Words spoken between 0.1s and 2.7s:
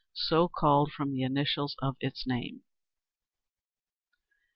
So called from the initials of its name.